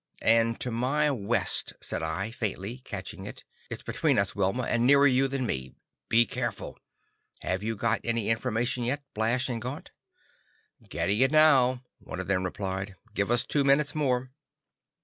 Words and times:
"And 0.23 0.59
to 0.61 0.71
my 0.71 1.11
west," 1.11 1.73
said 1.79 2.01
I, 2.01 2.31
faintly 2.31 2.79
catching 2.79 3.27
it. 3.27 3.43
"It's 3.69 3.83
between 3.83 4.17
us, 4.17 4.33
Wilma, 4.35 4.63
and 4.63 4.83
nearer 4.87 5.05
you 5.05 5.27
than 5.27 5.45
me. 5.45 5.75
Be 6.09 6.25
careful. 6.25 6.79
Have 7.43 7.61
you 7.61 7.75
got 7.75 8.01
any 8.03 8.31
information 8.31 8.83
yet, 8.83 9.03
Blash 9.13 9.47
and 9.47 9.61
Gaunt?" 9.61 9.91
"Getting 10.89 11.19
it 11.19 11.29
now," 11.29 11.83
one 11.99 12.19
of 12.19 12.25
them 12.25 12.43
replied. 12.45 12.95
"Give 13.13 13.29
us 13.29 13.45
two 13.45 13.63
minutes 13.63 13.93
more." 13.93 14.31